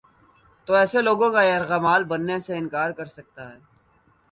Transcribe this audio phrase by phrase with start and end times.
[0.67, 3.57] تو ایسے لوگوں کا یرغمال بننے سے انکار کر سکتا ہے۔